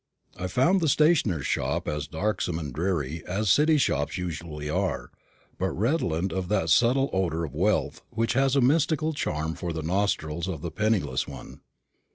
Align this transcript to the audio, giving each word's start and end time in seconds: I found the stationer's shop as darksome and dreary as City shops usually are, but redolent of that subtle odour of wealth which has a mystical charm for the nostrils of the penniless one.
I 0.35 0.47
found 0.47 0.81
the 0.81 0.89
stationer's 0.89 1.45
shop 1.45 1.87
as 1.87 2.07
darksome 2.07 2.57
and 2.57 2.73
dreary 2.73 3.23
as 3.27 3.51
City 3.51 3.77
shops 3.77 4.17
usually 4.17 4.67
are, 4.67 5.11
but 5.59 5.69
redolent 5.77 6.33
of 6.33 6.47
that 6.47 6.71
subtle 6.71 7.11
odour 7.13 7.45
of 7.45 7.53
wealth 7.53 8.01
which 8.09 8.33
has 8.33 8.55
a 8.55 8.61
mystical 8.61 9.13
charm 9.13 9.53
for 9.53 9.71
the 9.73 9.83
nostrils 9.83 10.47
of 10.47 10.63
the 10.63 10.71
penniless 10.71 11.27
one. 11.27 11.61